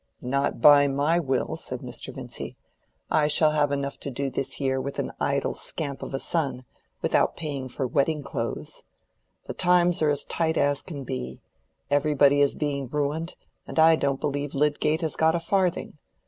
"Not 0.23 0.59
by 0.59 0.87
my 0.87 1.19
will," 1.19 1.55
said 1.55 1.81
Mr. 1.81 2.11
Vincy. 2.11 2.55
"I 3.11 3.27
shall 3.27 3.51
have 3.51 3.71
enough 3.71 3.99
to 3.99 4.09
do 4.09 4.31
this 4.31 4.59
year, 4.59 4.81
with 4.81 4.97
an 4.97 5.11
idle 5.19 5.53
scamp 5.53 6.01
of 6.01 6.11
a 6.15 6.17
son, 6.17 6.65
without 7.03 7.37
paying 7.37 7.69
for 7.69 7.85
wedding 7.85 8.23
clothes. 8.23 8.81
The 9.45 9.53
times 9.53 10.01
are 10.01 10.09
as 10.09 10.25
tight 10.25 10.57
as 10.57 10.81
can 10.81 11.03
be; 11.03 11.39
everybody 11.91 12.41
is 12.41 12.55
being 12.55 12.87
ruined; 12.87 13.35
and 13.67 13.77
I 13.77 13.95
don't 13.95 14.19
believe 14.19 14.55
Lydgate 14.55 15.01
has 15.01 15.15
got 15.15 15.35
a 15.35 15.39
farthing. 15.39 15.99